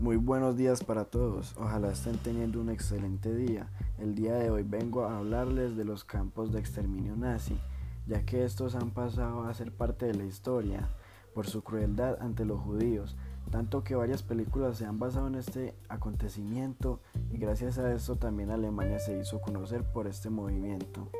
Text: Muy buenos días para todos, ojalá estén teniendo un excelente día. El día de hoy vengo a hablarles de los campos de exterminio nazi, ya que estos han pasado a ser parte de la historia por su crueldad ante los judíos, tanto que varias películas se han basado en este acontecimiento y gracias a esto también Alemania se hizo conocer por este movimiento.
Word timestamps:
Muy 0.00 0.14
buenos 0.14 0.56
días 0.56 0.84
para 0.84 1.06
todos, 1.06 1.56
ojalá 1.58 1.90
estén 1.90 2.18
teniendo 2.18 2.60
un 2.60 2.70
excelente 2.70 3.34
día. 3.34 3.68
El 3.98 4.14
día 4.14 4.34
de 4.34 4.48
hoy 4.48 4.62
vengo 4.62 5.02
a 5.02 5.18
hablarles 5.18 5.76
de 5.76 5.84
los 5.84 6.04
campos 6.04 6.52
de 6.52 6.60
exterminio 6.60 7.16
nazi, 7.16 7.58
ya 8.06 8.24
que 8.24 8.44
estos 8.44 8.76
han 8.76 8.92
pasado 8.92 9.42
a 9.42 9.54
ser 9.54 9.72
parte 9.72 10.06
de 10.06 10.14
la 10.14 10.24
historia 10.24 10.88
por 11.34 11.48
su 11.48 11.64
crueldad 11.64 12.16
ante 12.20 12.44
los 12.44 12.60
judíos, 12.60 13.16
tanto 13.50 13.82
que 13.82 13.96
varias 13.96 14.22
películas 14.22 14.78
se 14.78 14.86
han 14.86 15.00
basado 15.00 15.26
en 15.26 15.34
este 15.34 15.74
acontecimiento 15.88 17.00
y 17.32 17.38
gracias 17.38 17.76
a 17.78 17.92
esto 17.92 18.14
también 18.14 18.52
Alemania 18.52 19.00
se 19.00 19.18
hizo 19.18 19.40
conocer 19.40 19.82
por 19.82 20.06
este 20.06 20.30
movimiento. 20.30 21.10